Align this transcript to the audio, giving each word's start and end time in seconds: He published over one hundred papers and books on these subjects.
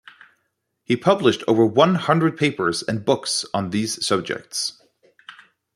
He 0.83 0.97
published 0.97 1.43
over 1.47 1.63
one 1.63 1.93
hundred 1.93 2.35
papers 2.35 2.81
and 2.81 3.05
books 3.05 3.45
on 3.53 3.69
these 3.69 4.03
subjects. 4.03 4.81